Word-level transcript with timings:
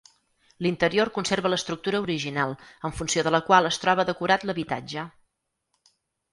L'interior 0.65 1.11
conserva 1.17 1.51
l'estructura 1.55 1.99
original, 2.07 2.57
en 2.91 2.97
funció 3.03 3.27
de 3.29 3.35
la 3.37 3.43
qual 3.53 3.71
es 3.73 3.81
troba 3.87 4.09
decorat 4.11 4.49
l'habitatge. 4.51 5.09